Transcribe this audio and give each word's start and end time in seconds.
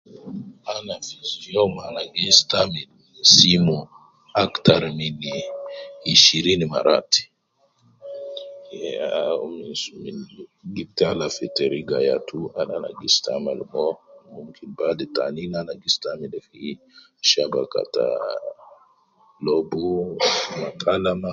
Ana 0.73 0.95
fi 1.05 1.15
ustu 1.25 1.45
youm 1.55 1.73
ana 1.87 2.01
gi 2.13 2.23
istamil 2.33 2.89
simu 3.35 3.77
akhdhar 4.43 4.83
min 4.99 5.17
ishirin 6.13 6.61
marat, 6.71 7.11
yaw, 8.95 9.39
min 10.03 10.17
gi 10.75 10.83
tala 10.97 11.25
fi 11.35 11.45
teriga 11.57 11.97
yatu 12.09 12.39
al 12.59 12.69
ana 12.77 12.89
gi 12.97 13.05
istamil 13.11 13.59
mo, 13.71 13.85
bada 14.77 15.05
tanin 15.15 15.53
ana 15.61 15.73
gi 15.81 15.87
istamil 15.93 16.31
zaidi 16.31 16.39
fi 16.47 16.59
shabaka 17.29 17.81
ta 17.93 18.05
lobu 19.45 19.85
ma 20.59 20.69
tan 20.81 21.03